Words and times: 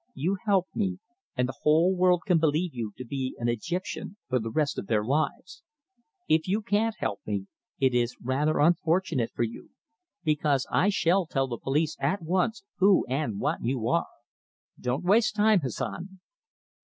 You 0.15 0.37
help 0.47 0.65
me 0.73 0.97
and 1.37 1.47
the 1.47 1.59
whole 1.61 1.95
world 1.95 2.23
can 2.25 2.39
believe 2.39 2.73
you 2.73 2.91
to 2.97 3.05
be 3.05 3.35
an 3.37 3.47
Egyptian 3.47 4.17
for 4.29 4.39
the 4.39 4.49
rest 4.49 4.79
of 4.79 4.87
their 4.87 5.03
lives. 5.03 5.61
If 6.27 6.47
you 6.47 6.63
can't 6.63 6.95
help 6.97 7.19
me 7.27 7.45
it 7.79 7.93
is 7.93 8.17
rather 8.19 8.57
unfortunate 8.57 9.29
for 9.35 9.43
you, 9.43 9.69
because 10.23 10.65
I 10.71 10.89
shall 10.89 11.27
tell 11.27 11.47
the 11.47 11.59
police 11.59 11.97
at 11.99 12.23
once 12.23 12.63
who 12.77 13.05
and 13.07 13.39
what 13.39 13.61
you 13.63 13.87
are. 13.89 14.07
Don't 14.79 15.03
waste 15.03 15.35
time, 15.35 15.59
Hassan." 15.59 16.19